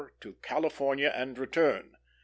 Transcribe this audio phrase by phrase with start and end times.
[0.19, 1.89] TO CALIFORNIA AND RETURN.
[1.91, 1.99] 4.